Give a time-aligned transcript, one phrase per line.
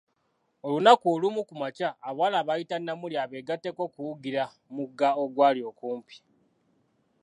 [0.65, 4.43] Olunaku olumu ku makya, abawala bayita Namuli abegatteko okuwugira
[4.75, 6.17] mugga ogwali okumpi.